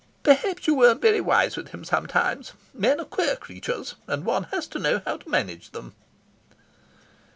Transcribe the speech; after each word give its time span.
"Perhaps 0.23 0.65
you 0.65 0.73
weren't 0.73 0.99
very 1.03 1.21
wise 1.21 1.55
with 1.55 1.67
him 1.67 1.83
sometimes. 1.83 2.53
Men 2.73 2.99
are 2.99 3.05
queer 3.05 3.35
creatures, 3.35 3.93
and 4.07 4.25
one 4.25 4.45
has 4.45 4.65
to 4.69 4.79
know 4.79 5.03
how 5.05 5.17
to 5.17 5.29
manage 5.29 5.69
them." 5.73 5.93